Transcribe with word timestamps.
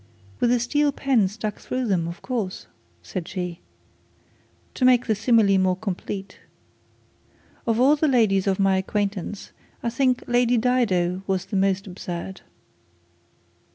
'With 0.39 0.51
a 0.51 0.59
steel 0.59 0.91
pen 0.91 1.27
stuck 1.27 1.59
through 1.59 1.85
them, 1.85 2.07
of 2.07 2.23
course,' 2.23 2.65
said 3.03 3.27
she, 3.27 3.59
'to 4.73 4.83
make 4.83 5.05
the 5.05 5.13
simile 5.13 5.59
more 5.59 5.75
complete. 5.75 6.39
Of 7.67 7.79
all 7.79 7.95
the 7.95 8.07
ladies 8.07 8.47
of 8.47 8.57
my 8.59 8.77
acquaintance 8.77 9.51
I 9.83 9.91
think 9.91 10.23
Lady 10.25 10.57
Dido 10.57 11.21
was 11.27 11.45
the 11.45 11.55
most 11.55 11.85
absurd. 11.85 12.41